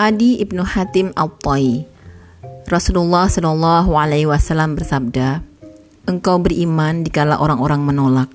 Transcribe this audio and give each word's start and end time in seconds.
Adi 0.00 0.40
ibnu 0.40 0.64
Hatim 0.64 1.12
al 1.12 1.28
-Tay. 1.28 1.84
Rasulullah 2.72 3.28
Shallallahu 3.28 3.92
Alaihi 3.92 4.24
Wasallam 4.24 4.72
bersabda, 4.72 5.44
Engkau 6.08 6.40
beriman 6.40 7.04
dikala 7.04 7.36
orang-orang 7.36 7.84
menolak, 7.84 8.32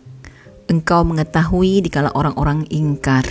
engkau 0.69 1.01
mengetahui 1.01 1.81
dikala 1.81 2.13
orang-orang 2.13 2.69
ingkar, 2.69 3.25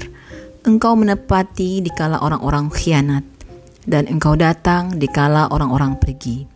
engkau 0.66 0.98
menepati 0.98 1.79
dikala 1.86 2.18
orang-orang 2.18 2.75
khianat, 2.75 3.22
dan 3.86 4.11
engkau 4.11 4.35
datang 4.35 4.98
dikala 4.98 5.46
orang-orang 5.54 5.94
pergi. 6.03 6.50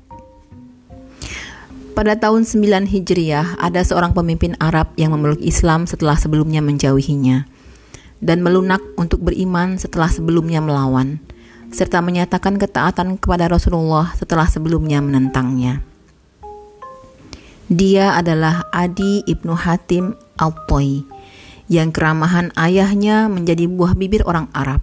Pada 1.95 2.19
tahun 2.19 2.43
9 2.43 2.91
Hijriah, 2.91 3.55
ada 3.55 3.87
seorang 3.87 4.19
pemimpin 4.19 4.59
Arab 4.59 4.99
yang 4.99 5.15
memeluk 5.15 5.39
Islam 5.39 5.87
setelah 5.87 6.19
sebelumnya 6.19 6.59
menjauhinya, 6.59 7.47
dan 8.19 8.43
melunak 8.43 8.83
untuk 8.99 9.23
beriman 9.23 9.79
setelah 9.79 10.11
sebelumnya 10.11 10.59
melawan 10.59 11.23
serta 11.69 12.01
menyatakan 12.01 12.57
ketaatan 12.57 13.21
kepada 13.21 13.49
Rasulullah 13.49 14.13
setelah 14.17 14.49
sebelumnya 14.49 15.05
menentangnya. 15.05 15.85
Dia 17.69 18.17
adalah 18.17 18.65
Adi 18.73 19.21
ibnu 19.29 19.53
Hatim 19.53 20.17
al 20.41 20.57
-Toy, 20.65 21.05
yang 21.69 21.93
keramahan 21.93 22.49
ayahnya 22.57 23.29
menjadi 23.29 23.69
buah 23.69 23.93
bibir 23.93 24.25
orang 24.25 24.49
Arab. 24.57 24.81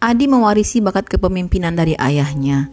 Adi 0.00 0.24
mewarisi 0.24 0.80
bakat 0.80 1.08
kepemimpinan 1.08 1.76
dari 1.76 1.92
ayahnya. 2.00 2.72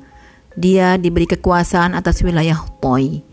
Dia 0.55 0.95
diberi 0.95 1.27
kekuasaan 1.27 1.95
atas 1.95 2.23
wilayah 2.23 2.59
Toy. 2.79 3.23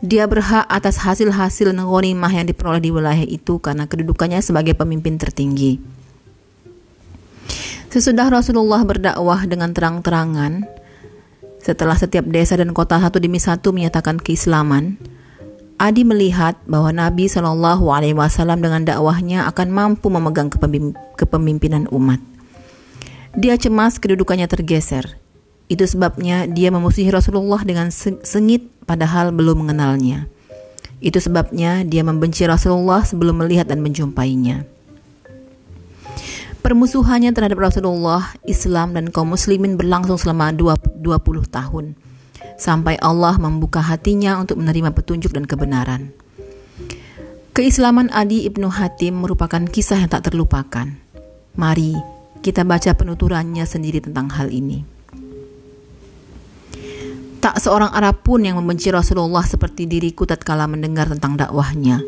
Dia 0.00 0.24
berhak 0.30 0.64
atas 0.70 1.02
hasil-hasil 1.02 1.74
mah 1.74 2.32
yang 2.32 2.46
diperoleh 2.46 2.78
di 2.78 2.88
wilayah 2.92 3.24
itu 3.24 3.58
karena 3.58 3.84
kedudukannya 3.84 4.40
sebagai 4.40 4.78
pemimpin 4.78 5.18
tertinggi. 5.18 5.97
Sesudah 7.98 8.30
Rasulullah 8.30 8.86
berdakwah 8.86 9.42
dengan 9.50 9.74
terang-terangan, 9.74 10.62
setelah 11.58 11.98
setiap 11.98 12.30
desa 12.30 12.54
dan 12.54 12.70
kota 12.70 12.94
satu 12.94 13.18
demi 13.18 13.42
satu 13.42 13.74
menyatakan 13.74 14.22
keislaman, 14.22 15.02
Adi 15.82 16.06
melihat 16.06 16.54
bahwa 16.70 16.94
Nabi 16.94 17.26
Shallallahu 17.26 17.90
Alaihi 17.90 18.14
Wasallam 18.14 18.62
dengan 18.62 18.86
dakwahnya 18.86 19.50
akan 19.50 19.74
mampu 19.74 20.14
memegang 20.14 20.46
kepemimpinan 21.18 21.90
umat. 21.90 22.22
Dia 23.34 23.58
cemas 23.58 23.98
kedudukannya 23.98 24.46
tergeser. 24.46 25.18
Itu 25.66 25.82
sebabnya 25.82 26.46
dia 26.46 26.70
memusuhi 26.70 27.10
Rasulullah 27.10 27.66
dengan 27.66 27.90
sengit 28.22 28.70
padahal 28.86 29.34
belum 29.34 29.66
mengenalnya. 29.66 30.30
Itu 31.02 31.18
sebabnya 31.18 31.82
dia 31.82 32.06
membenci 32.06 32.46
Rasulullah 32.46 33.02
sebelum 33.02 33.42
melihat 33.42 33.66
dan 33.66 33.82
menjumpainya. 33.82 34.77
Permusuhannya 36.68 37.32
terhadap 37.32 37.64
Rasulullah, 37.64 38.36
Islam, 38.44 38.92
dan 38.92 39.08
kaum 39.08 39.32
muslimin 39.32 39.80
berlangsung 39.80 40.20
selama 40.20 40.52
20 40.52 41.00
tahun, 41.48 41.96
sampai 42.60 43.00
Allah 43.00 43.40
membuka 43.40 43.80
hatinya 43.80 44.36
untuk 44.36 44.60
menerima 44.60 44.92
petunjuk 44.92 45.32
dan 45.32 45.48
kebenaran. 45.48 46.12
Keislaman 47.56 48.12
Adi 48.12 48.44
Ibnu 48.44 48.68
Hatim 48.68 49.16
merupakan 49.24 49.64
kisah 49.64 49.96
yang 50.04 50.12
tak 50.12 50.28
terlupakan. 50.28 50.92
Mari 51.56 51.96
kita 52.44 52.68
baca 52.68 52.92
penuturannya 52.92 53.64
sendiri 53.64 54.04
tentang 54.04 54.28
hal 54.28 54.52
ini. 54.52 54.84
Tak 57.40 57.64
seorang 57.64 57.96
Arab 57.96 58.20
pun 58.20 58.44
yang 58.44 58.60
membenci 58.60 58.92
Rasulullah 58.92 59.48
seperti 59.48 59.88
diriku 59.88 60.28
tatkala 60.28 60.68
mendengar 60.68 61.08
tentang 61.08 61.32
dakwahnya. 61.40 62.04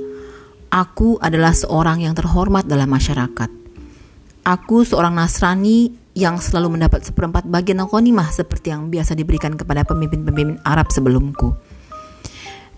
Aku 0.68 1.16
adalah 1.16 1.56
seorang 1.56 2.04
yang 2.04 2.12
terhormat 2.12 2.68
dalam 2.68 2.92
masyarakat. 2.92 3.59
Aku 4.40 4.88
seorang 4.88 5.12
Nasrani 5.12 5.92
yang 6.16 6.40
selalu 6.40 6.80
mendapat 6.80 7.04
seperempat 7.04 7.44
bagian 7.44 7.84
ghanimah 7.84 8.32
seperti 8.32 8.72
yang 8.72 8.88
biasa 8.88 9.12
diberikan 9.12 9.52
kepada 9.52 9.84
pemimpin-pemimpin 9.84 10.64
Arab 10.64 10.88
sebelumku. 10.88 11.52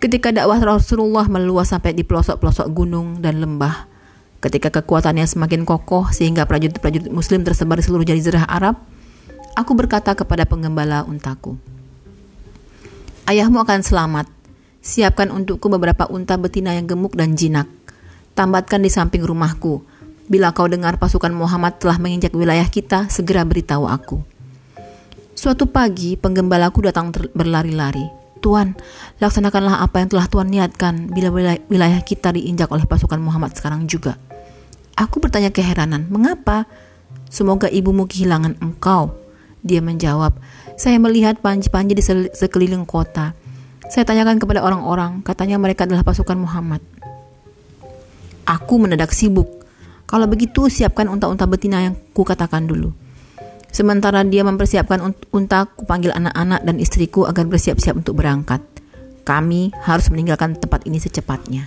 Ketika 0.03 0.35
dakwah 0.35 0.59
Rasulullah 0.59 1.31
meluas 1.31 1.71
sampai 1.71 1.95
di 1.95 2.03
pelosok-pelosok 2.03 2.67
gunung 2.75 3.23
dan 3.23 3.39
lembah, 3.39 3.87
ketika 4.43 4.75
kekuatannya 4.75 5.23
semakin 5.23 5.63
kokoh 5.63 6.11
sehingga 6.11 6.51
prajurit-prajurit 6.51 7.15
muslim 7.15 7.47
tersebar 7.47 7.79
di 7.79 7.87
seluruh 7.87 8.03
jazirah 8.03 8.51
Arab, 8.51 8.83
aku 9.55 9.79
berkata 9.79 10.19
kepada 10.19 10.43
penggembala 10.43 11.07
untaku, 11.07 11.55
Ayahmu 13.31 13.63
akan 13.63 13.87
selamat. 13.87 14.27
Siapkan 14.83 15.31
untukku 15.31 15.71
beberapa 15.71 16.11
unta 16.11 16.35
betina 16.35 16.75
yang 16.75 16.91
gemuk 16.91 17.15
dan 17.15 17.39
jinak. 17.39 17.71
Tambatkan 18.35 18.83
di 18.83 18.91
samping 18.91 19.23
rumahku 19.23 19.92
Bila 20.33 20.57
kau 20.57 20.65
dengar 20.65 20.97
pasukan 20.97 21.29
Muhammad 21.37 21.77
telah 21.77 22.01
menginjak 22.01 22.33
wilayah 22.33 22.65
kita, 22.65 23.05
segera 23.13 23.45
beritahu 23.45 23.85
aku. 23.85 24.25
Suatu 25.37 25.69
pagi, 25.69 26.17
penggembalaku 26.17 26.89
datang 26.89 27.13
berlari-lari. 27.37 28.09
Tuan, 28.41 28.73
laksanakanlah 29.21 29.85
apa 29.85 30.01
yang 30.01 30.09
telah 30.09 30.25
Tuan 30.33 30.49
niatkan 30.49 31.13
bila 31.13 31.29
wilayah 31.69 32.01
kita 32.01 32.33
diinjak 32.33 32.73
oleh 32.73 32.89
pasukan 32.89 33.21
Muhammad 33.21 33.53
sekarang 33.53 33.85
juga. 33.85 34.17
Aku 34.97 35.21
bertanya 35.21 35.53
keheranan, 35.53 36.09
mengapa? 36.09 36.65
Semoga 37.29 37.69
ibumu 37.69 38.09
kehilangan 38.09 38.57
engkau. 38.65 39.13
Dia 39.61 39.85
menjawab, 39.85 40.41
saya 40.81 40.97
melihat 40.97 41.45
panji-panji 41.45 41.93
di 41.93 42.01
sekeliling 42.33 42.89
kota. 42.89 43.37
Saya 43.93 44.09
tanyakan 44.09 44.41
kepada 44.41 44.65
orang-orang, 44.65 45.21
katanya 45.21 45.61
mereka 45.61 45.85
adalah 45.85 46.01
pasukan 46.09 46.41
Muhammad. 46.41 46.81
Aku 48.49 48.81
mendadak 48.81 49.13
sibuk 49.13 49.62
kalau 50.13 50.29
begitu, 50.29 50.69
siapkan 50.69 51.09
unta-unta 51.09 51.49
betina 51.49 51.89
yang 51.89 51.97
kukatakan 52.13 52.69
dulu. 52.69 52.93
Sementara 53.73 54.21
dia 54.29 54.45
mempersiapkan 54.45 55.01
unta, 55.33 55.65
kupanggil 55.73 56.13
anak-anak 56.13 56.61
dan 56.69 56.77
istriku 56.77 57.25
agar 57.25 57.49
bersiap-siap 57.49 57.97
untuk 57.97 58.21
berangkat. 58.21 58.61
Kami 59.25 59.73
harus 59.81 60.13
meninggalkan 60.13 60.61
tempat 60.61 60.85
ini 60.85 61.01
secepatnya. 61.01 61.65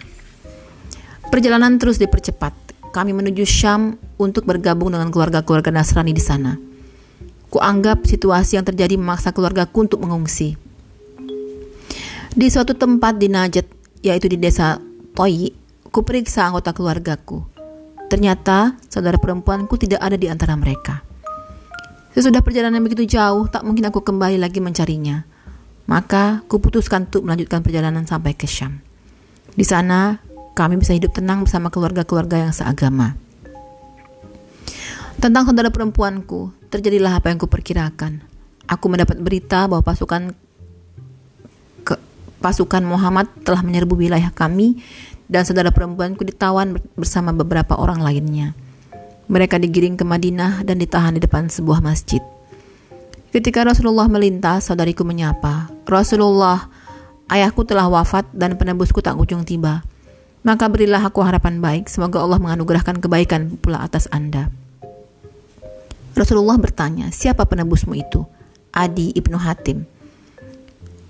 Perjalanan 1.33 1.81
terus 1.81 1.97
dipercepat. 1.97 2.53
Kami 2.93 3.17
menuju 3.17 3.41
Syam 3.49 3.97
untuk 4.21 4.45
bergabung 4.45 4.93
dengan 4.93 5.09
keluarga-keluarga 5.09 5.73
Nasrani 5.73 6.13
di 6.13 6.21
sana. 6.21 6.53
Kuanggap 7.49 8.05
situasi 8.05 8.61
yang 8.61 8.65
terjadi 8.69 8.93
memaksa 8.93 9.33
keluargaku 9.33 9.89
untuk 9.89 10.05
mengungsi. 10.05 10.53
Di 12.29 12.45
suatu 12.53 12.77
tempat 12.77 13.17
di 13.17 13.25
Najd, 13.25 13.65
yaitu 14.05 14.29
di 14.29 14.37
desa 14.37 14.77
Toyi, 15.17 15.49
kuperiksa 15.89 16.45
anggota 16.45 16.77
keluargaku. 16.77 17.54
Ternyata 18.05 18.77
saudara 18.85 19.17
perempuanku 19.17 19.75
tidak 19.81 20.01
ada 20.01 20.15
di 20.15 20.29
antara 20.29 20.53
mereka. 20.53 21.01
Sesudah 22.15 22.39
perjalanan 22.39 22.79
begitu 22.79 23.03
jauh, 23.03 23.49
tak 23.51 23.67
mungkin 23.67 23.91
aku 23.91 23.99
kembali 23.99 24.39
lagi 24.39 24.63
mencarinya. 24.63 25.27
Maka 25.85 26.47
kuputuskan 26.47 27.11
untuk 27.11 27.27
melanjutkan 27.27 27.59
perjalanan 27.59 28.07
sampai 28.07 28.33
ke 28.33 28.47
Syam. 28.47 28.79
Di 29.51 29.67
sana, 29.67 30.23
kami 30.55 30.79
bisa 30.79 30.95
hidup 30.95 31.11
tenang 31.11 31.43
bersama 31.43 31.67
keluarga-keluarga 31.67 32.47
yang 32.47 32.53
seagama. 32.55 33.19
Tentang 35.19 35.43
saudara 35.43 35.67
perempuanku, 35.71 36.55
terjadilah 36.71 37.19
apa 37.19 37.31
yang 37.31 37.39
kuperkirakan. 37.39 38.23
Aku 38.65 38.85
mendapat 38.87 39.19
berita 39.19 39.67
bahwa 39.67 39.83
pasukan 39.83 40.33
ke, 41.83 41.95
pasukan 42.39 42.83
Muhammad 42.87 43.27
telah 43.43 43.61
menyerbu 43.61 43.99
wilayah 43.99 44.31
kami 44.31 44.79
dan 45.25 45.43
saudara 45.43 45.73
perempuanku 45.73 46.21
ditawan 46.21 46.77
bersama 46.93 47.33
beberapa 47.33 47.77
orang 47.77 48.01
lainnya. 48.01 48.53
Mereka 49.25 49.57
digiring 49.57 49.97
ke 49.97 50.05
Madinah 50.05 50.61
dan 50.61 50.77
ditahan 50.77 51.17
di 51.17 51.21
depan 51.21 51.49
sebuah 51.49 51.81
masjid. 51.81 52.21
Ketika 53.33 53.65
Rasulullah 53.65 54.05
melintas, 54.05 54.69
saudariku 54.69 55.01
menyapa, 55.01 55.67
Rasulullah, 55.89 56.69
ayahku 57.27 57.65
telah 57.65 57.89
wafat 57.89 58.29
dan 58.31 58.55
penebusku 58.55 59.01
tak 59.01 59.17
kunjung 59.17 59.43
tiba. 59.43 59.81
Maka 60.45 60.69
berilah 60.69 61.01
aku 61.01 61.25
harapan 61.25 61.57
baik, 61.57 61.89
semoga 61.89 62.21
Allah 62.21 62.37
menganugerahkan 62.37 63.01
kebaikan 63.01 63.57
pula 63.57 63.81
atas 63.81 64.05
Anda. 64.13 64.53
Rasulullah 66.13 66.55
bertanya, 66.55 67.09
siapa 67.09 67.43
penebusmu 67.49 67.97
itu? 67.97 68.23
Adi 68.71 69.09
ibnu 69.17 69.35
Hatim. 69.41 69.89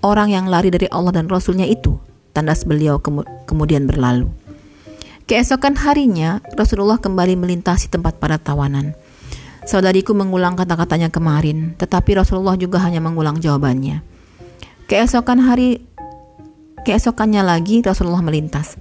Orang 0.00 0.32
yang 0.32 0.48
lari 0.48 0.72
dari 0.72 0.88
Allah 0.88 1.20
dan 1.20 1.28
Rasulnya 1.28 1.68
itu, 1.68 2.00
Tandas 2.36 2.68
beliau 2.68 3.00
kemudian 3.48 3.88
berlalu. 3.88 4.28
Keesokan 5.24 5.72
harinya, 5.80 6.44
Rasulullah 6.52 7.00
kembali 7.00 7.32
melintasi 7.32 7.88
tempat 7.88 8.20
para 8.20 8.36
tawanan. 8.36 8.92
Saudariku 9.64 10.12
mengulang 10.12 10.52
kata-katanya 10.52 11.08
kemarin, 11.08 11.72
tetapi 11.80 12.12
Rasulullah 12.12 12.60
juga 12.60 12.76
hanya 12.84 13.00
mengulang 13.00 13.40
jawabannya. 13.40 14.04
Keesokan 14.84 15.42
hari, 15.42 15.82
keesokannya 16.84 17.40
lagi 17.40 17.80
Rasulullah 17.80 18.20
melintas. 18.20 18.76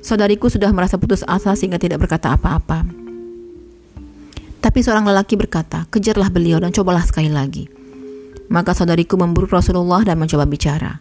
Saudariku 0.00 0.48
sudah 0.48 0.72
merasa 0.72 0.96
putus 0.96 1.20
asa 1.28 1.52
sehingga 1.54 1.76
tidak 1.76 2.00
berkata 2.00 2.32
apa-apa. 2.32 2.82
Tapi 4.58 4.78
seorang 4.80 5.04
lelaki 5.04 5.36
berkata, 5.36 5.84
kejarlah 5.92 6.32
beliau 6.32 6.58
dan 6.58 6.72
cobalah 6.72 7.04
sekali 7.04 7.28
lagi. 7.28 7.68
Maka 8.50 8.74
saudariku 8.74 9.14
memburu 9.14 9.46
Rasulullah 9.46 10.02
dan 10.02 10.18
mencoba 10.18 10.48
bicara. 10.48 10.98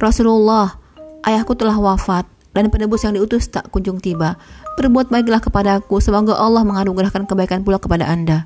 Rasulullah, 0.00 0.81
Ayahku 1.22 1.54
telah 1.54 1.78
wafat 1.78 2.26
dan 2.52 2.68
penebus 2.68 3.06
yang 3.06 3.14
diutus 3.14 3.48
tak 3.48 3.70
kunjung 3.70 4.02
tiba. 4.02 4.36
Berbuat 4.74 5.08
baiklah 5.08 5.38
kepadaku, 5.38 6.02
semoga 6.02 6.34
Allah 6.34 6.66
menganugerahkan 6.66 7.24
kebaikan 7.30 7.62
pula 7.62 7.78
kepada 7.78 8.08
Anda. 8.08 8.44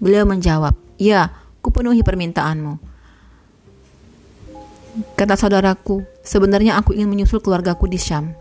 Beliau 0.00 0.24
menjawab, 0.24 0.72
Ya, 0.96 1.32
kupenuhi 1.60 2.00
permintaanmu. 2.00 2.80
Kata 5.14 5.38
saudaraku, 5.38 6.02
sebenarnya 6.24 6.76
aku 6.80 6.96
ingin 6.96 7.08
menyusul 7.08 7.38
keluargaku 7.40 7.86
di 7.86 8.00
Syam. 8.00 8.34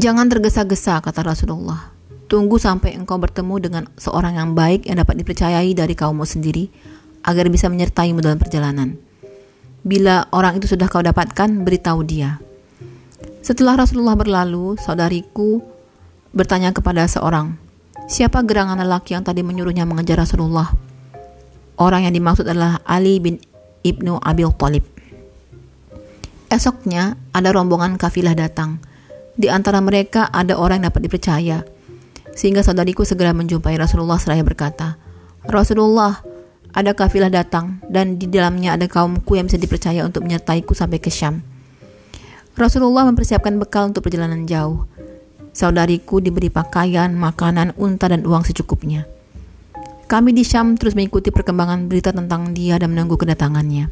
Jangan 0.00 0.28
tergesa-gesa, 0.32 1.00
kata 1.04 1.20
Rasulullah. 1.24 1.92
Tunggu 2.30 2.62
sampai 2.62 2.94
engkau 2.94 3.18
bertemu 3.18 3.54
dengan 3.58 3.84
seorang 3.98 4.38
yang 4.38 4.54
baik 4.54 4.86
yang 4.86 5.02
dapat 5.02 5.18
dipercayai 5.18 5.74
dari 5.74 5.94
kaummu 5.98 6.22
sendiri, 6.22 6.70
agar 7.26 7.50
bisa 7.50 7.66
menyertaimu 7.66 8.22
dalam 8.22 8.38
perjalanan. 8.38 9.09
Bila 9.80 10.28
orang 10.36 10.60
itu 10.60 10.68
sudah 10.68 10.86
kau 10.92 11.00
dapatkan, 11.00 11.64
beritahu 11.64 12.04
dia. 12.04 12.36
Setelah 13.40 13.80
Rasulullah 13.80 14.12
berlalu, 14.12 14.76
saudariku 14.76 15.64
bertanya 16.36 16.76
kepada 16.76 17.08
seorang, 17.08 17.56
siapa 18.04 18.44
gerangan 18.44 18.76
lelaki 18.76 19.16
yang 19.16 19.24
tadi 19.24 19.40
menyuruhnya 19.40 19.88
mengejar 19.88 20.20
Rasulullah? 20.20 20.68
Orang 21.80 22.04
yang 22.04 22.12
dimaksud 22.12 22.44
adalah 22.44 22.84
Ali 22.84 23.16
bin 23.24 23.40
Ibnu 23.80 24.20
Abil 24.20 24.52
Talib. 24.60 24.84
Esoknya, 26.52 27.16
ada 27.32 27.48
rombongan 27.48 27.96
kafilah 27.96 28.36
datang. 28.36 28.84
Di 29.40 29.48
antara 29.48 29.80
mereka 29.80 30.28
ada 30.28 30.60
orang 30.60 30.84
yang 30.84 30.92
dapat 30.92 31.08
dipercaya, 31.08 31.64
sehingga 32.36 32.60
saudariku 32.60 33.08
segera 33.08 33.32
menjumpai 33.32 33.80
Rasulullah 33.80 34.20
seraya 34.20 34.44
berkata, 34.44 35.00
Rasulullah, 35.48 36.20
ada 36.70 36.94
kafilah 36.94 37.30
datang 37.30 37.82
dan 37.90 38.14
di 38.18 38.30
dalamnya 38.30 38.78
ada 38.78 38.86
kaumku 38.86 39.34
yang 39.34 39.50
bisa 39.50 39.58
dipercaya 39.58 40.06
untuk 40.06 40.22
menyertaiku 40.22 40.70
sampai 40.74 41.02
ke 41.02 41.10
Syam. 41.10 41.42
Rasulullah 42.54 43.06
mempersiapkan 43.10 43.56
bekal 43.58 43.90
untuk 43.90 44.06
perjalanan 44.06 44.46
jauh. 44.46 44.86
Saudariku 45.50 46.22
diberi 46.22 46.46
pakaian, 46.46 47.10
makanan, 47.10 47.74
unta, 47.74 48.06
dan 48.06 48.22
uang 48.22 48.46
secukupnya. 48.46 49.08
Kami 50.06 50.34
di 50.34 50.46
Syam 50.46 50.78
terus 50.78 50.94
mengikuti 50.94 51.30
perkembangan 51.34 51.86
berita 51.90 52.10
tentang 52.14 52.54
dia 52.54 52.78
dan 52.78 52.94
menunggu 52.94 53.18
kedatangannya. 53.18 53.90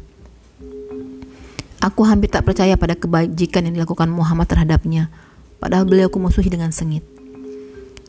Aku 1.79 2.03
hampir 2.03 2.27
tak 2.27 2.43
percaya 2.43 2.75
pada 2.75 2.95
kebajikan 2.95 3.63
yang 3.63 3.79
dilakukan 3.79 4.11
Muhammad 4.11 4.51
terhadapnya, 4.51 5.07
padahal 5.63 5.87
beliau 5.87 6.11
kumusuhi 6.11 6.51
dengan 6.51 6.75
sengit. 6.75 7.07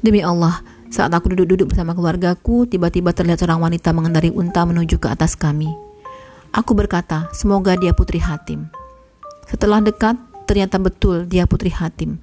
Demi 0.02 0.26
Allah, 0.26 0.58
saat 0.90 1.14
aku 1.14 1.30
duduk-duduk 1.32 1.70
bersama 1.70 1.94
keluargaku, 1.94 2.66
tiba-tiba 2.66 3.14
terlihat 3.14 3.38
seorang 3.38 3.62
wanita 3.62 3.94
mengendari 3.94 4.34
unta 4.34 4.66
menuju 4.66 4.98
ke 4.98 5.06
atas 5.06 5.38
kami. 5.38 5.70
Aku 6.50 6.74
berkata, 6.74 7.30
semoga 7.30 7.78
dia 7.78 7.94
putri 7.94 8.18
Hatim. 8.18 8.66
Setelah 9.46 9.78
dekat, 9.78 10.18
ternyata 10.50 10.82
betul 10.82 11.30
dia 11.30 11.46
putri 11.46 11.70
Hatim. 11.70 12.18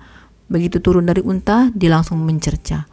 Begitu 0.52 0.84
turun 0.84 1.08
dari 1.08 1.24
unta, 1.24 1.72
dia 1.72 1.96
langsung 1.96 2.20
mencerca. 2.20 2.84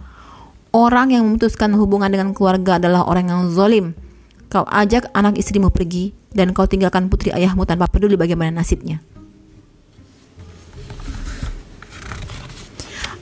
Orang 0.70 1.10
yang 1.10 1.26
memutuskan 1.26 1.74
hubungan 1.74 2.06
dengan 2.06 2.30
keluarga 2.38 2.78
adalah 2.78 3.02
orang 3.10 3.34
yang 3.34 3.42
zolim. 3.50 3.98
Kau 4.46 4.62
ajak 4.70 5.10
anak 5.10 5.34
istrimu 5.34 5.74
pergi, 5.74 6.14
dan 6.30 6.54
kau 6.54 6.70
tinggalkan 6.70 7.10
putri 7.10 7.34
ayahmu 7.34 7.66
tanpa 7.66 7.90
peduli 7.90 8.14
bagaimana 8.14 8.62
nasibnya. 8.62 9.02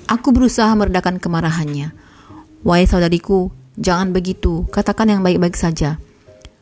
Aku 0.05 0.37
berusaha 0.37 0.69
meredakan 0.77 1.17
kemarahannya. 1.17 2.02
Wahai 2.63 2.87
saudariku, 2.87 3.51
jangan 3.75 4.15
begitu, 4.15 4.67
katakan 4.71 5.11
yang 5.11 5.21
baik-baik 5.27 5.59
saja. 5.59 5.99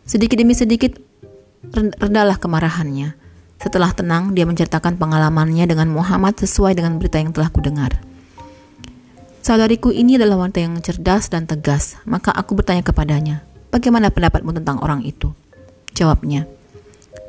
Sedikit 0.08 0.40
demi 0.40 0.56
sedikit, 0.56 0.96
redalah 2.00 2.40
kemarahannya. 2.40 3.14
Setelah 3.60 3.92
tenang, 3.92 4.32
dia 4.32 4.48
menceritakan 4.48 4.96
pengalamannya 4.96 5.68
dengan 5.68 5.92
Muhammad 5.92 6.40
sesuai 6.40 6.72
dengan 6.72 6.96
berita 6.96 7.20
yang 7.20 7.36
telah 7.36 7.52
kudengar. 7.52 8.00
Saudariku 9.44 9.92
ini 9.92 10.16
adalah 10.16 10.40
wanita 10.40 10.64
yang 10.64 10.80
cerdas 10.80 11.28
dan 11.28 11.44
tegas, 11.44 12.00
maka 12.08 12.32
aku 12.32 12.56
bertanya 12.56 12.80
kepadanya, 12.80 13.44
bagaimana 13.68 14.08
pendapatmu 14.08 14.56
tentang 14.56 14.80
orang 14.80 15.04
itu? 15.04 15.32
Jawabnya, 15.92 16.48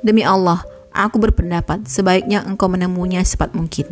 Demi 0.01 0.25
Allah, 0.25 0.65
aku 0.89 1.21
berpendapat 1.21 1.85
sebaiknya 1.85 2.41
engkau 2.41 2.65
menemunya 2.65 3.21
secepat 3.21 3.53
mungkin. 3.53 3.85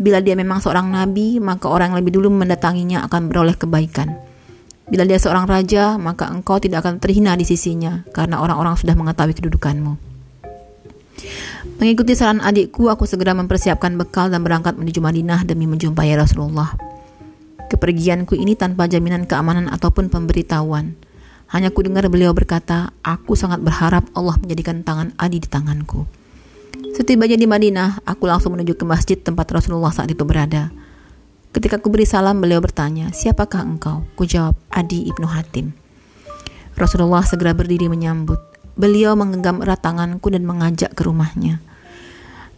Bila 0.00 0.24
dia 0.24 0.32
memang 0.32 0.64
seorang 0.64 0.88
nabi, 0.88 1.36
maka 1.38 1.68
orang 1.68 1.92
yang 1.92 1.98
lebih 2.00 2.16
dulu 2.16 2.32
mendatanginya 2.32 3.04
akan 3.06 3.28
beroleh 3.28 3.56
kebaikan. 3.56 4.16
Bila 4.88 5.08
dia 5.08 5.16
seorang 5.16 5.48
raja, 5.48 5.96
maka 6.00 6.28
engkau 6.28 6.60
tidak 6.60 6.84
akan 6.84 7.00
terhina 7.00 7.36
di 7.36 7.44
sisinya, 7.48 8.04
karena 8.12 8.40
orang-orang 8.40 8.76
sudah 8.76 8.92
mengetahui 8.96 9.36
kedudukanmu. 9.36 9.94
Mengikuti 11.78 12.12
saran 12.18 12.42
adikku, 12.42 12.90
aku 12.90 13.06
segera 13.06 13.32
mempersiapkan 13.36 13.94
bekal 13.94 14.28
dan 14.28 14.42
berangkat 14.42 14.74
menuju 14.74 14.98
Madinah 14.98 15.46
demi 15.46 15.64
menjumpai 15.70 16.12
Rasulullah. 16.18 16.74
Kepergianku 17.70 18.36
ini 18.36 18.52
tanpa 18.52 18.84
jaminan 18.84 19.24
keamanan 19.24 19.70
ataupun 19.72 20.12
pemberitahuan. 20.12 20.92
Hanya 21.52 21.68
ku 21.72 21.84
dengar 21.84 22.08
beliau 22.08 22.32
berkata, 22.32 22.92
aku 23.04 23.32
sangat 23.36 23.60
berharap 23.60 24.08
Allah 24.16 24.36
menjadikan 24.40 24.84
tangan 24.84 25.12
Adi 25.20 25.40
di 25.40 25.48
tanganku. 25.48 26.21
Setibanya 27.02 27.34
di 27.34 27.50
Madinah, 27.50 28.06
aku 28.06 28.30
langsung 28.30 28.54
menuju 28.54 28.78
ke 28.78 28.86
masjid 28.86 29.18
tempat 29.18 29.50
Rasulullah 29.50 29.90
saat 29.90 30.14
itu 30.14 30.22
berada. 30.22 30.70
Ketika 31.50 31.82
aku 31.82 31.90
beri 31.90 32.06
salam, 32.06 32.38
beliau 32.38 32.62
bertanya, 32.62 33.10
siapakah 33.10 33.58
engkau? 33.58 34.06
Ku 34.14 34.22
jawab, 34.22 34.54
Adi 34.70 35.10
Ibnu 35.10 35.26
Hatim. 35.26 35.74
Rasulullah 36.78 37.26
segera 37.26 37.58
berdiri 37.58 37.90
menyambut. 37.90 38.38
Beliau 38.78 39.18
menggenggam 39.18 39.66
erat 39.66 39.82
tanganku 39.82 40.30
dan 40.30 40.46
mengajak 40.46 40.94
ke 40.94 41.02
rumahnya. 41.02 41.58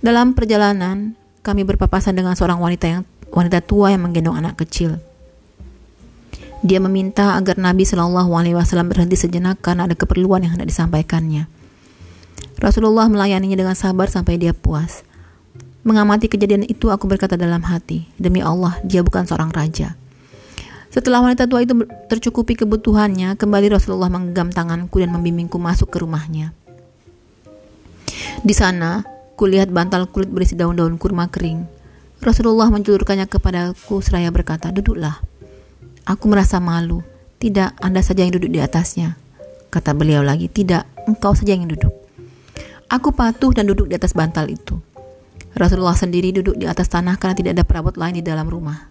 Dalam 0.05 0.37
perjalanan, 0.37 1.17
kami 1.41 1.65
berpapasan 1.65 2.13
dengan 2.13 2.37
seorang 2.37 2.61
wanita 2.61 2.85
yang 2.85 3.09
wanita 3.33 3.65
tua 3.65 3.97
yang 3.97 4.05
menggendong 4.05 4.37
anak 4.37 4.61
kecil. 4.61 5.01
Dia 6.61 6.85
meminta 6.85 7.41
agar 7.41 7.57
Nabi 7.57 7.89
Shallallahu 7.89 8.37
Alaihi 8.37 8.61
Wasallam 8.61 8.93
berhenti 8.93 9.17
sejenak 9.17 9.65
karena 9.65 9.89
ada 9.89 9.97
keperluan 9.97 10.45
yang 10.45 10.61
hendak 10.61 10.69
disampaikannya. 10.69 11.64
Rasulullah 12.59 13.11
melayaninya 13.11 13.59
dengan 13.59 13.77
sabar 13.77 14.07
sampai 14.07 14.39
dia 14.39 14.55
puas. 14.55 15.03
Mengamati 15.85 16.33
kejadian 16.33 16.65
itu, 16.65 16.89
aku 16.89 17.05
berkata 17.05 17.37
dalam 17.37 17.61
hati, 17.61 18.09
"Demi 18.17 18.41
Allah, 18.41 18.81
dia 18.87 19.05
bukan 19.05 19.29
seorang 19.29 19.53
raja." 19.53 19.93
Setelah 20.89 21.21
wanita 21.27 21.51
tua 21.51 21.67
itu 21.67 21.75
tercukupi 22.07 22.55
kebutuhannya, 22.55 23.35
kembali 23.35 23.67
Rasulullah 23.67 24.07
menggenggam 24.07 24.55
tanganku 24.55 25.03
dan 25.03 25.11
membimbingku 25.11 25.59
masuk 25.59 25.91
ke 25.91 25.99
rumahnya. 25.99 26.55
Di 28.47 28.55
sana, 28.55 29.03
kulihat 29.35 29.75
bantal 29.75 30.07
kulit 30.07 30.31
berisi 30.31 30.55
daun-daun 30.55 30.95
kurma 30.97 31.27
kering. 31.27 31.67
Rasulullah 32.23 32.71
menjulurkannya 32.71 33.27
kepadaku 33.27 33.99
seraya 34.01 34.31
berkata, 34.31 34.71
"Duduklah." 34.71 35.19
Aku 36.07 36.31
merasa 36.31 36.63
malu. 36.63 37.03
"Tidak, 37.43 37.83
Anda 37.83 38.01
saja 38.01 38.23
yang 38.23 38.39
duduk 38.39 38.55
di 38.55 38.63
atasnya." 38.63 39.19
Kata 39.75 39.93
beliau 39.93 40.23
lagi, 40.23 40.47
"Tidak, 40.47 41.11
engkau 41.11 41.35
saja 41.35 41.59
yang 41.59 41.67
duduk." 41.67 42.04
Aku 42.95 43.11
patuh 43.11 43.51
dan 43.51 43.67
duduk 43.67 43.91
di 43.91 43.99
atas 43.99 44.15
bantal 44.15 44.47
itu. 44.47 44.79
Rasulullah 45.59 45.99
sendiri 45.99 46.31
duduk 46.31 46.55
di 46.55 46.63
atas 46.63 46.87
tanah 46.87 47.19
karena 47.19 47.35
tidak 47.35 47.53
ada 47.59 47.65
perabot 47.67 47.91
lain 47.99 48.23
di 48.23 48.23
dalam 48.23 48.47
rumah. 48.47 48.87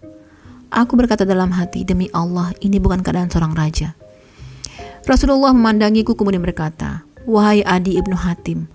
Aku 0.68 0.92
berkata 0.92 1.24
dalam 1.24 1.48
hati, 1.56 1.88
demi 1.88 2.12
Allah, 2.12 2.52
ini 2.60 2.76
bukan 2.76 3.00
keadaan 3.00 3.32
seorang 3.32 3.56
raja. 3.56 3.96
Rasulullah 5.08 5.56
memandangiku 5.56 6.12
kemudian 6.12 6.44
berkata, 6.44 7.08
Wahai 7.24 7.64
Adi 7.64 7.96
ibnu 7.96 8.12
Hatim, 8.12 8.68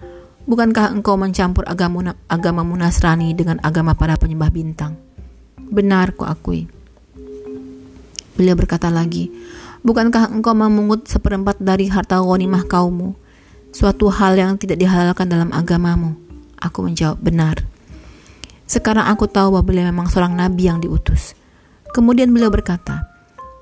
bukankah 0.50 0.98
engkau 0.98 1.14
mencampur 1.14 1.62
agama, 1.70 2.18
agama 2.26 2.66
Nasrani 2.66 3.38
dengan 3.38 3.62
agama 3.62 3.94
para 3.94 4.18
penyembah 4.18 4.50
bintang? 4.50 4.98
Benar, 5.62 6.18
ku 6.18 6.26
akui. 6.26 6.66
Beliau 8.34 8.58
berkata 8.58 8.90
lagi, 8.90 9.30
bukankah 9.86 10.34
engkau 10.34 10.58
memungut 10.58 11.06
seperempat 11.06 11.62
dari 11.62 11.86
harta 11.86 12.18
ghanimah 12.18 12.66
kaummu 12.66 13.19
suatu 13.70 14.10
hal 14.10 14.38
yang 14.38 14.58
tidak 14.58 14.82
dihalalkan 14.82 15.30
dalam 15.30 15.50
agamamu? 15.54 16.18
Aku 16.60 16.84
menjawab, 16.84 17.22
benar. 17.24 17.64
Sekarang 18.70 19.10
aku 19.10 19.26
tahu 19.26 19.58
bahwa 19.58 19.66
beliau 19.66 19.86
memang 19.90 20.12
seorang 20.12 20.38
nabi 20.38 20.70
yang 20.70 20.78
diutus. 20.78 21.34
Kemudian 21.90 22.30
beliau 22.30 22.54
berkata, 22.54 23.10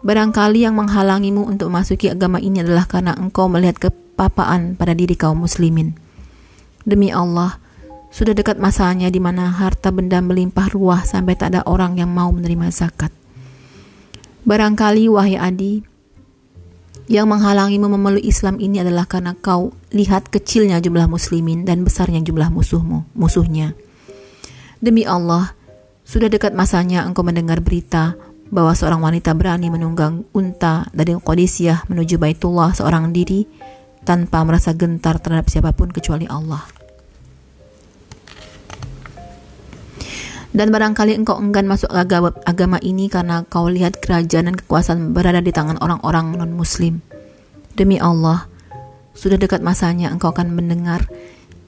Barangkali 0.06 0.62
yang 0.62 0.78
menghalangimu 0.78 1.48
untuk 1.48 1.74
memasuki 1.74 2.08
agama 2.12 2.38
ini 2.38 2.62
adalah 2.62 2.86
karena 2.86 3.18
engkau 3.18 3.50
melihat 3.50 3.90
kepapaan 3.90 4.78
pada 4.78 4.94
diri 4.94 5.18
kaum 5.18 5.42
muslimin. 5.42 5.98
Demi 6.86 7.10
Allah, 7.10 7.58
sudah 8.14 8.32
dekat 8.32 8.62
masanya 8.62 9.12
di 9.12 9.20
mana 9.20 9.52
harta 9.52 9.92
benda 9.92 10.24
melimpah 10.24 10.70
ruah 10.72 11.04
sampai 11.04 11.36
tak 11.36 11.56
ada 11.56 11.62
orang 11.68 12.00
yang 12.00 12.14
mau 12.14 12.32
menerima 12.32 12.72
zakat. 12.72 13.12
Barangkali, 14.48 15.12
wahai 15.12 15.36
Adi, 15.36 15.84
yang 17.08 17.32
menghalangimu 17.32 17.88
memeluk 17.88 18.24
Islam 18.24 18.60
ini 18.60 18.84
adalah 18.84 19.08
karena 19.08 19.32
kau 19.32 19.72
lihat 19.96 20.28
kecilnya 20.28 20.84
jumlah 20.84 21.08
muslimin 21.08 21.64
dan 21.64 21.88
besarnya 21.88 22.20
jumlah 22.20 22.52
musuhmu, 22.52 23.08
musuhnya. 23.16 23.72
Demi 24.84 25.08
Allah, 25.08 25.56
sudah 26.04 26.28
dekat 26.28 26.52
masanya 26.52 27.08
engkau 27.08 27.24
mendengar 27.24 27.64
berita 27.64 28.20
bahwa 28.52 28.76
seorang 28.76 29.04
wanita 29.04 29.36
berani 29.36 29.72
menunggang 29.72 30.28
unta 30.36 30.88
dari 30.92 31.16
Qadisiyah 31.16 31.88
menuju 31.88 32.16
Baitullah 32.20 32.76
seorang 32.76 33.12
diri 33.12 33.48
tanpa 34.08 34.44
merasa 34.48 34.72
gentar 34.72 35.20
terhadap 35.20 35.52
siapa 35.52 35.76
pun 35.76 35.92
kecuali 35.92 36.28
Allah. 36.28 36.77
Dan 40.58 40.74
barangkali 40.74 41.14
engkau 41.14 41.38
enggan 41.38 41.70
masuk 41.70 41.94
agama, 41.94 42.34
agama 42.42 42.82
ini 42.82 43.14
karena 43.14 43.46
kau 43.46 43.70
lihat 43.70 44.02
kerajaan 44.02 44.50
dan 44.50 44.58
kekuasaan 44.58 45.14
berada 45.14 45.38
di 45.38 45.54
tangan 45.54 45.78
orang-orang 45.86 46.34
non-muslim. 46.34 46.98
Demi 47.78 48.02
Allah, 48.02 48.50
sudah 49.14 49.38
dekat 49.38 49.62
masanya 49.62 50.10
engkau 50.10 50.34
akan 50.34 50.58
mendengar 50.58 51.06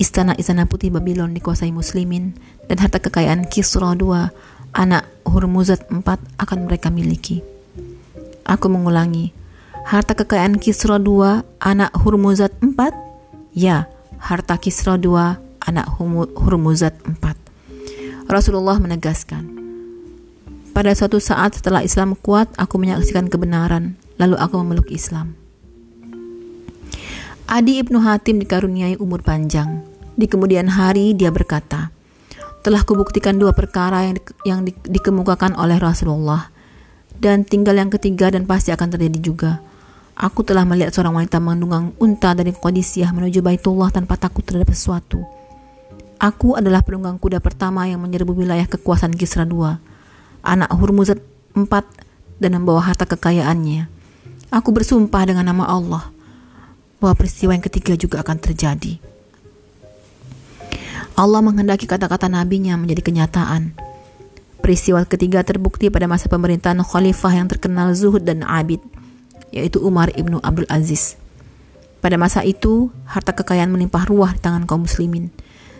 istana-istana 0.01 0.65
putih 0.65 0.89
Babylon 0.89 1.38
dikuasai 1.38 1.69
muslimin 1.69 2.34
dan 2.65 2.81
harta 2.81 2.98
kekayaan 2.98 3.46
Kisra 3.46 3.93
II, 3.93 4.34
anak 4.74 5.05
Hurmuzat 5.22 5.86
IV 5.93 6.10
akan 6.41 6.60
mereka 6.65 6.89
miliki. 6.89 7.46
Aku 8.50 8.74
mengulangi, 8.74 9.29
harta 9.86 10.17
kekayaan 10.17 10.58
Kisra 10.58 10.98
II, 10.98 11.46
anak 11.62 11.93
Hurmuzat 11.93 12.58
IV? 12.58 12.89
Ya, 13.53 13.86
harta 14.17 14.58
Kisra 14.58 14.98
II, 14.98 15.38
anak 15.62 15.86
Hurmuzat 16.34 16.98
IV. 17.05 17.38
Rasulullah 18.29 18.77
menegaskan, 18.77 19.41
pada 20.69 20.93
suatu 20.93 21.17
saat 21.17 21.57
setelah 21.57 21.81
Islam 21.81 22.13
kuat, 22.13 22.45
aku 22.62 22.77
menyaksikan 22.77 23.25
kebenaran, 23.25 23.98
lalu 24.21 24.38
aku 24.38 24.62
memeluk 24.62 24.86
Islam. 24.93 25.33
Adi 27.50 27.81
Ibnu 27.81 27.98
Hatim 27.98 28.38
dikaruniai 28.38 29.01
umur 29.01 29.25
panjang. 29.25 29.81
Di 30.13 30.29
kemudian 30.29 30.69
hari 30.69 31.17
dia 31.17 31.33
berkata, 31.33 31.89
telah 32.62 32.86
kubuktikan 32.86 33.33
dua 33.41 33.50
perkara 33.50 34.05
yang, 34.05 34.13
di, 34.13 34.24
yang 34.45 34.59
di, 34.62 34.77
dikemukakan 34.77 35.57
oleh 35.57 35.81
Rasulullah 35.81 36.53
dan 37.17 37.41
tinggal 37.41 37.81
yang 37.81 37.89
ketiga 37.89 38.29
dan 38.29 38.45
pasti 38.45 38.69
akan 38.69 38.93
terjadi 38.93 39.19
juga. 39.25 39.51
Aku 40.13 40.45
telah 40.45 40.69
melihat 40.69 40.93
seorang 40.93 41.17
wanita 41.17 41.41
menunggang 41.41 41.98
unta 41.98 42.38
dari 42.38 42.53
Qadisiyah 42.53 43.09
menuju 43.09 43.41
Baitullah 43.41 43.89
tanpa 43.89 44.21
takut 44.21 44.45
terhadap 44.45 44.69
sesuatu. 44.69 45.38
Aku 46.20 46.60
adalah 46.60 46.84
penunggang 46.84 47.16
kuda 47.16 47.40
pertama 47.40 47.88
yang 47.88 48.04
menyerbu 48.04 48.36
wilayah 48.36 48.68
kekuasaan 48.68 49.16
Kisra 49.16 49.48
II, 49.48 49.80
anak 50.44 50.68
Hurmuzat 50.76 51.24
IV, 51.56 51.72
dan 52.44 52.52
membawa 52.60 52.84
harta 52.84 53.08
kekayaannya. 53.08 53.88
Aku 54.52 54.76
bersumpah 54.76 55.24
dengan 55.24 55.48
nama 55.48 55.64
Allah 55.64 56.12
bahwa 57.00 57.16
peristiwa 57.16 57.56
yang 57.56 57.64
ketiga 57.64 57.96
juga 57.96 58.20
akan 58.20 58.36
terjadi. 58.36 59.00
Allah 61.16 61.40
menghendaki 61.40 61.88
kata-kata 61.88 62.28
nabinya 62.28 62.76
menjadi 62.76 63.00
kenyataan. 63.00 63.72
Peristiwa 64.60 65.08
ketiga 65.08 65.40
terbukti 65.48 65.88
pada 65.88 66.04
masa 66.04 66.28
pemerintahan 66.28 66.84
khalifah 66.84 67.32
yang 67.32 67.48
terkenal 67.48 67.96
zuhud 67.96 68.28
dan 68.28 68.44
abid, 68.44 68.84
yaitu 69.56 69.80
Umar 69.80 70.12
ibnu 70.20 70.44
Abdul 70.44 70.68
Aziz. 70.68 71.16
Pada 72.04 72.20
masa 72.20 72.44
itu, 72.44 72.92
harta 73.08 73.32
kekayaan 73.32 73.72
melimpah 73.72 74.04
ruah 74.04 74.36
di 74.36 74.44
tangan 74.44 74.68
kaum 74.68 74.84
muslimin 74.84 75.32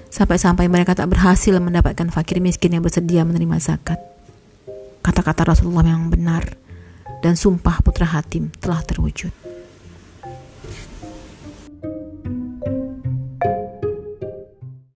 sampai-sampai 0.10 0.66
mereka 0.68 0.98
tak 0.98 1.10
berhasil 1.14 1.54
mendapatkan 1.62 2.10
fakir 2.10 2.42
miskin 2.42 2.76
yang 2.76 2.84
bersedia 2.84 3.24
menerima 3.24 3.58
zakat. 3.62 4.02
Kata-kata 5.00 5.56
Rasulullah 5.56 5.88
yang 5.88 6.12
benar 6.12 6.44
dan 7.24 7.40
sumpah 7.40 7.80
putra 7.80 8.10
Hatim 8.10 8.52
telah 8.60 8.84
terwujud. 8.84 9.32